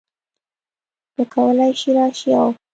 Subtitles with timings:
[1.15, 2.49] نو کولی شې راشې او